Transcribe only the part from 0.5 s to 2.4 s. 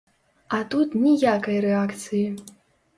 А тут ніякай рэакцыі.